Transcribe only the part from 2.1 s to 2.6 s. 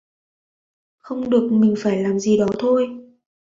gì đó